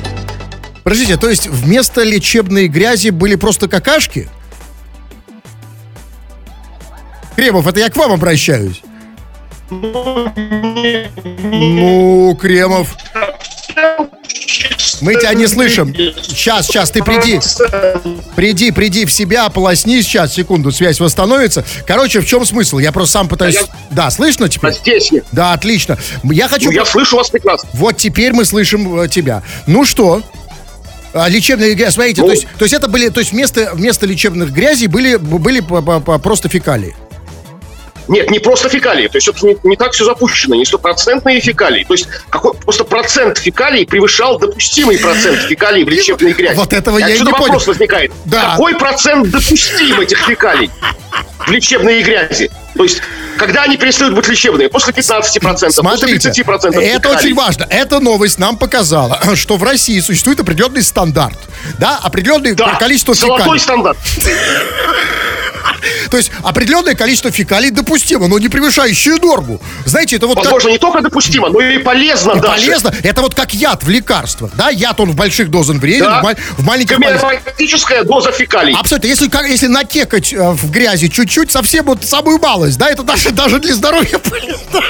[0.83, 4.29] Подождите, то есть вместо лечебной грязи были просто какашки?
[7.35, 8.81] Кремов, это я к вам обращаюсь.
[11.41, 12.95] Ну, Кремов.
[15.01, 15.93] Мы тебя не слышим.
[15.93, 17.39] Сейчас, сейчас, ты приди.
[18.35, 21.65] Приди, приди в себя, ополосни сейчас, секунду, связь восстановится.
[21.87, 22.77] Короче, в чем смысл?
[22.77, 23.55] Я просто сам пытаюсь...
[23.55, 24.73] Я- Да, слышно А теперь?
[24.73, 25.25] здесь нет.
[25.31, 25.97] Да, отлично.
[26.23, 26.65] Я хочу...
[26.67, 27.67] Ну, я слышу вас прекрасно.
[27.73, 29.41] Вот теперь мы слышим э, тебя.
[29.67, 30.21] Ну что?
[31.13, 32.27] А, лечебные грязи, смотрите, Ну.
[32.27, 35.61] то, есть, то есть это были, то есть вместо, вместо лечебных грязей были, были
[36.19, 36.95] просто фекалии.
[38.07, 39.07] Нет, не просто фекалии.
[39.07, 41.83] То есть это не, не так все запущено, не стопроцентные фекалии.
[41.83, 46.55] То есть какой, просто процент фекалий превышал допустимый процент фекалий в лечебной грязи.
[46.55, 47.45] Вот этого я и отсюда не понял.
[47.45, 48.11] вопрос возникает.
[48.25, 48.51] Да.
[48.51, 50.69] Какой процент допустим этих фекалий
[51.45, 52.51] в лечебной грязи?
[52.75, 53.01] То есть,
[53.37, 54.67] когда они перестают быть лечебными?
[54.67, 57.17] После 15%, Смотрите, после 30% это фекалий.
[57.17, 57.67] очень важно.
[57.69, 61.37] Эта новость нам показала, что в России существует определенный стандарт.
[61.77, 63.59] Да, определенное Да, количество золотой фекалий.
[63.59, 63.97] стандарт.
[66.09, 69.59] То есть определенное количество фекалий допустимо, но не превышающее норму.
[69.85, 70.45] Знаете, это вот как...
[70.45, 72.65] Возможно, не только допустимо, но и полезно И даже.
[72.67, 72.93] полезно.
[73.03, 74.51] Это вот как яд в лекарствах.
[74.55, 76.19] Да, яд он в больших дозах вреден, Да.
[76.21, 76.97] в, ма- в маленьких.
[76.97, 78.75] Гомеопатическая доза фекалий.
[78.75, 79.07] Абсолютно.
[79.07, 83.31] Если, как- если накекать э, в грязи чуть-чуть, совсем вот самую малость, да, это даже,
[83.31, 84.81] даже для здоровья полезно.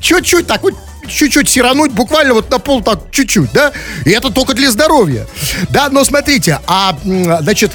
[0.00, 0.74] Чуть-чуть так вот
[1.08, 3.72] чуть-чуть сирануть, буквально вот на пол так чуть-чуть, да?
[4.04, 5.26] И это только для здоровья.
[5.68, 7.72] Да, но смотрите, а, значит,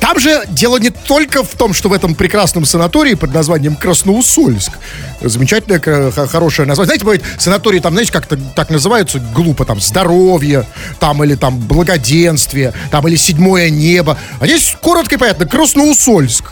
[0.00, 4.72] там же дело не только в том, что в этом прекрасном санатории под названием Красноусольск,
[5.20, 6.86] замечательное, хорошее название.
[6.86, 10.64] Знаете, бывает санатории там, знаете, как-то так называются глупо, там, здоровье,
[11.00, 14.18] там, или там, благоденствие, там, или седьмое небо.
[14.40, 16.44] А здесь коротко и понятно, Красноусольск.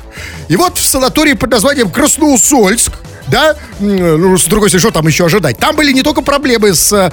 [0.48, 2.92] И вот в санатории под названием Красноусольск,
[3.28, 5.58] да, ну, с другой стороны, что там еще ожидать?
[5.58, 7.10] Там были не только проблемы с э,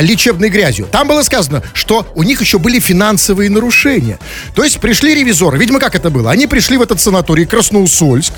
[0.00, 0.86] лечебной грязью.
[0.90, 4.18] Там было сказано, что у них еще были финансовые нарушения.
[4.54, 5.58] То есть пришли ревизоры.
[5.58, 6.30] Видимо, как это было?
[6.30, 8.32] Они пришли в этот санаторий Красноусольск,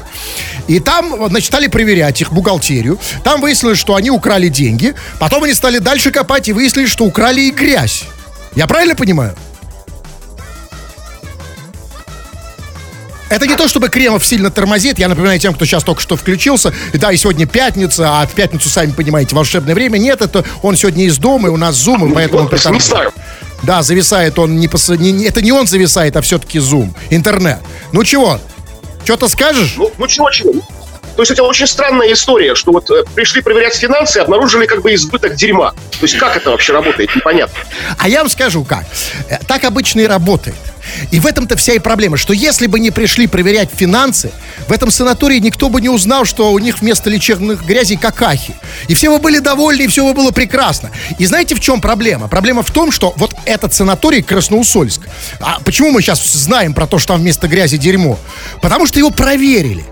[0.68, 2.98] и там, вот, значит, стали проверять их бухгалтерию.
[3.22, 4.94] Там выяснилось, что они украли деньги.
[5.18, 8.04] Потом они стали дальше копать и выяснили, что украли и грязь.
[8.54, 9.34] Я правильно понимаю?
[13.30, 14.98] Это не то, чтобы Кремов сильно тормозит.
[14.98, 16.72] Я напоминаю тем, кто сейчас только что включился.
[16.92, 19.98] И да, и сегодня пятница, а в пятницу, сами понимаете, волшебное время.
[19.98, 22.48] Нет, это он сегодня из дома, и у нас зум, и поэтому...
[22.48, 23.12] Вот, смысаю.
[23.62, 26.94] Да, зависает он не, пос- не- не- Это не он зависает, а все-таки зум.
[27.10, 27.60] Интернет.
[27.92, 28.38] Ну чего?
[29.04, 29.74] Что-то скажешь?
[29.78, 30.52] Ну, ну чего, чего?
[31.16, 34.94] То есть это очень странная история, что вот э, пришли проверять финансы, обнаружили как бы
[34.94, 35.70] избыток дерьма.
[35.70, 37.56] То есть как это вообще работает, непонятно.
[37.98, 38.84] А я вам скажу как.
[39.28, 40.56] Э, Так обычно и работает.
[41.10, 44.32] И в этом-то вся и проблема, что если бы не пришли проверять финансы,
[44.68, 48.54] в этом санатории никто бы не узнал, что у них вместо лечебных грязей какахи.
[48.88, 50.90] И все бы были довольны, и все бы было прекрасно.
[51.18, 52.28] И знаете, в чем проблема?
[52.28, 55.00] Проблема в том, что вот этот санаторий Красноусольск,
[55.40, 58.18] а почему мы сейчас знаем про то, что там вместо грязи дерьмо?
[58.60, 59.84] Потому что его проверили.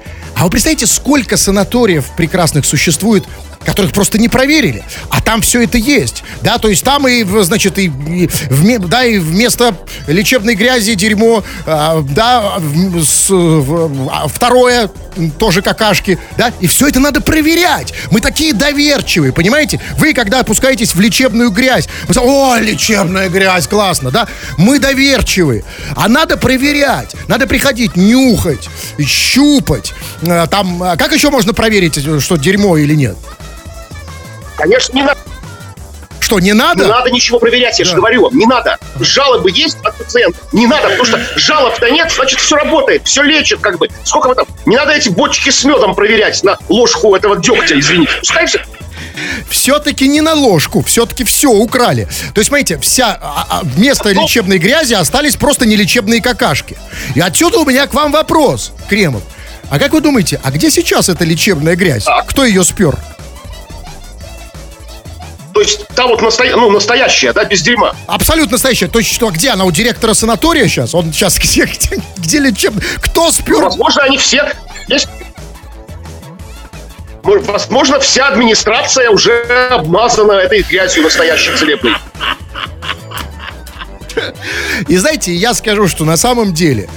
[0.43, 3.23] А вы представляете, сколько санаториев прекрасных существует,
[3.65, 7.43] которых просто не проверили, а там все это есть, да, то есть там и, в-
[7.45, 14.09] значит, и, и вме- да, и вместо лечебной грязи дерьмо, а, да, в- с- в-
[14.13, 14.91] а, второе
[15.39, 17.93] тоже какашки, да, и все это надо проверять.
[18.11, 19.79] Мы такие доверчивые, понимаете?
[19.99, 24.27] Вы, когда опускаетесь в лечебную грязь, вы о, лечебная грязь, классно, да?
[24.57, 25.65] Мы доверчивые,
[25.97, 28.69] а надо проверять, надо приходить, нюхать,
[29.05, 29.93] щупать,
[30.27, 33.17] А, там, а как еще можно проверить, что дерьмо или нет?
[34.57, 35.19] Конечно, не надо,
[36.21, 36.85] Что, не надо?
[36.85, 37.97] не надо ничего проверять, я же Да.
[37.99, 38.79] говорю вам, не надо.
[39.01, 40.39] Жалобы есть от пациента?
[40.53, 43.89] Не надо, потому что жалоб-то нет, значит, все работает, все лечит, как бы.
[44.05, 44.47] Сколько вы там?
[44.67, 48.13] Не надо эти бочки с медом проверять на ложку этого дегтя, извините.
[48.21, 48.61] Пускай все.
[49.51, 52.09] все-таки не на ложку, все-таки все украли.
[52.35, 56.77] То есть, смотрите, вся, а, а, вместо лечебной грязи остались просто нелечебные какашки.
[57.15, 59.23] И отсюда у меня к вам вопрос, Кремов.
[59.71, 62.05] А как вы думаете, а где сейчас эта лечебная грязь?
[62.29, 62.97] Кто ее спер?
[65.63, 66.57] Есть та вот настоя...
[66.57, 67.95] ну, настоящая, да, без дерьма.
[68.07, 68.89] Абсолютно настоящая.
[68.89, 69.65] То есть что, где она?
[69.65, 70.95] У директора санатория сейчас?
[70.95, 72.83] Он сейчас где, где, где лечебный?
[73.01, 73.63] Кто спер?
[73.63, 74.53] Возможно, они все...
[74.89, 75.09] Есть...
[77.23, 81.95] Возможно, вся администрация уже обмазана этой грязью настоящей целебной.
[84.89, 86.89] И знаете, я скажу, что на самом деле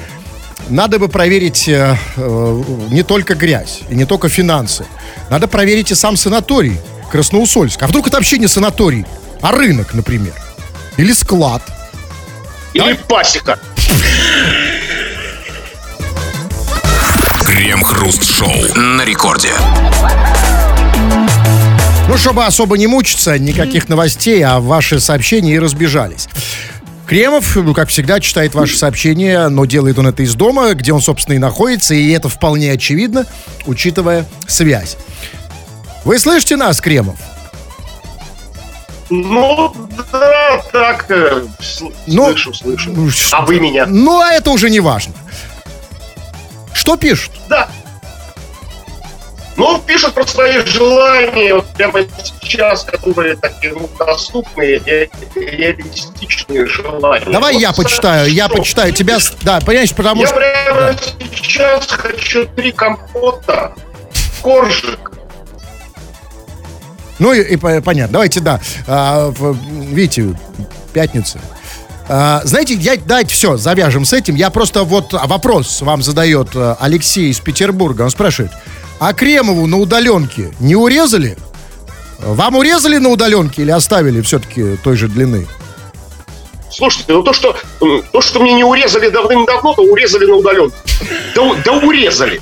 [0.68, 4.88] надо бы проверить э, э, не только грязь и не только финансы.
[5.30, 6.80] Надо проверить и сам санаторий
[7.12, 7.82] Красноусольск.
[7.84, 9.06] А вдруг это вообще не санаторий,
[9.42, 10.34] а рынок, например?
[10.98, 11.62] Или склад?
[12.74, 13.00] Или да?
[13.08, 13.60] пасека.
[17.44, 19.52] Крем-хруст-шоу на рекорде.
[22.08, 26.28] Ну, чтобы особо не мучиться, никаких новостей, а ваши сообщения и разбежались.
[27.08, 31.02] Кремов, ну, как всегда, читает ваши сообщения, но делает он это из дома, где он,
[31.02, 33.26] собственно, и находится, и это вполне очевидно,
[33.66, 34.98] учитывая связь.
[36.06, 37.18] Вы слышите нас, Кремов?
[39.10, 39.74] Ну,
[40.12, 41.46] да, так, э,
[42.08, 42.92] ну, слышу, слышу.
[42.92, 43.86] Ну, а вы меня?
[43.88, 45.14] Ну, а это уже не важно.
[46.74, 47.32] Что пишут?
[47.50, 47.70] Да.
[49.58, 52.02] Ну, пишут про свои желания, вот прямо
[52.42, 54.80] сейчас, которые такие ну, доступные
[55.36, 57.32] реалистичные желания.
[57.32, 58.92] Давай вот я почитаю, я почитаю.
[58.92, 60.40] Тебя, да, понимаешь, потому я что...
[60.40, 60.98] Я прямо да.
[61.36, 63.74] сейчас хочу три компота,
[64.42, 65.15] коржик,
[67.20, 68.14] ну и, и понятно.
[68.14, 68.60] Давайте, да.
[68.88, 69.34] А,
[69.92, 70.38] видите,
[70.94, 71.40] пятница.
[72.08, 74.36] А, знаете, я, дайте все, завяжем с этим.
[74.36, 78.04] Я просто вот вопрос вам задает э, Алексей из Петербурга.
[78.04, 78.52] Он спрашивает,
[79.00, 81.38] а Кремову на удаленке не урезали?
[82.20, 85.48] Вам урезали на удаленке или оставили все-таки той же длины?
[86.70, 87.56] Слушайте, ну то, что,
[88.12, 90.76] то, что мне не урезали давным-давно, то урезали на удаленке.
[91.34, 92.42] Да, да урезали.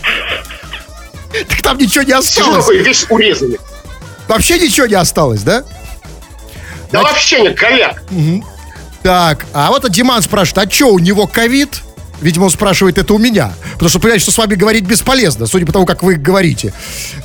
[1.47, 2.65] Так там ничего не осталось.
[2.65, 3.59] Сижу весь урезали.
[4.27, 5.63] Вообще ничего не осталось, да?
[6.91, 7.11] Да Значит...
[7.11, 8.03] вообще нет, коляк.
[8.11, 8.45] Угу.
[9.03, 11.81] Так, а вот Диман спрашивает, а что, у него ковид?
[12.23, 13.53] Видимо, он спрашивает это у меня.
[13.73, 16.73] Потому что понимаете, что с вами говорить бесполезно, судя по тому, как вы говорите.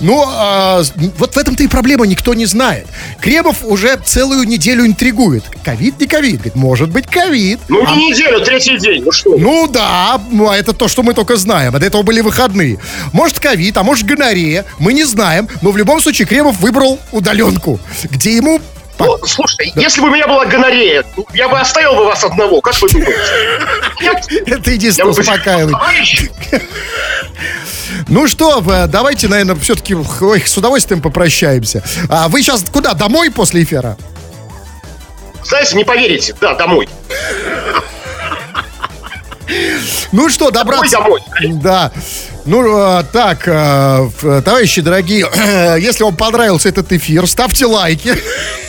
[0.00, 0.82] Но а,
[1.18, 2.86] вот в этом-то и проблема, никто не знает.
[3.20, 5.44] Кремов уже целую неделю интригует.
[5.64, 6.34] Ковид, не ковид?
[6.34, 7.60] Говорит, может быть, ковид.
[7.68, 7.96] Ну, не а...
[7.96, 9.36] неделю, третий день, ну что?
[9.38, 11.74] Ну да, ну, а это то, что мы только знаем.
[11.76, 12.78] А до этого были выходные.
[13.12, 14.64] Может, ковид, а может, гонорея.
[14.78, 15.48] Мы не знаем.
[15.62, 17.78] Но в любом случае, Кремов выбрал удаленку,
[18.10, 18.60] где ему
[18.98, 22.80] ну, слушай, если бы у меня была гонорея, я бы оставил бы вас одного, как
[22.80, 23.12] вы думаете?
[24.46, 25.76] Это единственное успокаивает.
[28.08, 31.82] Ну что, давайте, наверное, все-таки с удовольствием попрощаемся.
[32.08, 32.94] А вы сейчас куда?
[32.94, 33.96] Домой после эфира?
[35.44, 36.88] Знаете, не поверите, да, домой.
[40.12, 40.98] Ну что, добраться...
[40.98, 41.60] Домой, домой.
[41.62, 41.92] Да.
[42.44, 44.08] Ну, э, так, э,
[44.44, 45.26] товарищи дорогие,
[45.80, 48.14] если вам понравился этот эфир, ставьте лайки.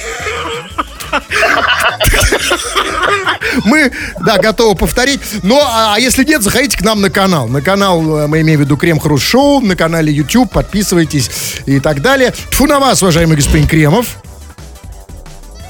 [3.66, 3.92] Мы,
[4.22, 5.22] да, готовы повторить.
[5.44, 7.48] Но, а, а если нет, заходите к нам на канал.
[7.48, 11.30] На канал, э, мы имеем в виду Крем Хруст Шоу, на канале YouTube, подписывайтесь
[11.66, 12.34] и так далее.
[12.52, 14.18] Тфу на вас, уважаемый господин Кремов.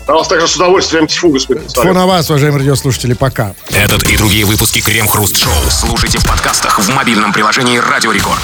[0.08, 3.54] На вас также с удовольствием тьфу, господин Тьфу на вас, уважаемые радиослушатели, пока.
[3.70, 8.42] Этот и другие выпуски Крем Хруст Шоу слушайте в подкастах в мобильном приложении Радио Рекорд.